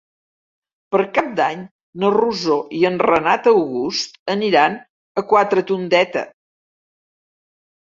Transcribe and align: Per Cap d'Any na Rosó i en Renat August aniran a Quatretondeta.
Per 0.95 1.01
Cap 1.17 1.27
d'Any 1.39 1.61
na 2.03 2.09
Rosó 2.15 2.57
i 2.79 2.81
en 2.91 2.97
Renat 3.07 3.51
August 3.53 4.19
aniran 4.37 4.81
a 5.23 5.27
Quatretondeta. 5.35 6.27